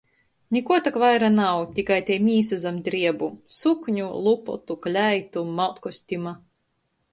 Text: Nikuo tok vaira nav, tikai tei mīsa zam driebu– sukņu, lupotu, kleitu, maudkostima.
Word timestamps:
Nikuo 0.55 0.77
tok 0.85 0.95
vaira 1.03 1.27
nav, 1.33 1.65
tikai 1.79 1.99
tei 2.07 2.17
mīsa 2.29 2.59
zam 2.63 2.79
driebu– 2.89 3.29
sukņu, 3.59 4.09
lupotu, 4.29 4.79
kleitu, 4.89 5.47
maudkostima. 5.63 6.37